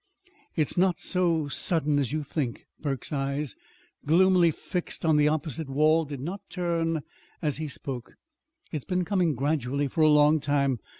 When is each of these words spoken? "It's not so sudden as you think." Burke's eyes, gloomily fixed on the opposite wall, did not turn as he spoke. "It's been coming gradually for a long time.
"It's 0.55 0.79
not 0.79 0.97
so 0.99 1.47
sudden 1.47 1.99
as 1.99 2.11
you 2.11 2.23
think." 2.23 2.65
Burke's 2.79 3.13
eyes, 3.13 3.55
gloomily 4.03 4.49
fixed 4.49 5.05
on 5.05 5.15
the 5.15 5.27
opposite 5.27 5.69
wall, 5.69 6.05
did 6.05 6.19
not 6.21 6.41
turn 6.49 7.01
as 7.39 7.57
he 7.57 7.67
spoke. 7.67 8.15
"It's 8.71 8.83
been 8.83 9.05
coming 9.05 9.35
gradually 9.35 9.87
for 9.87 10.01
a 10.01 10.09
long 10.09 10.39
time. 10.39 10.79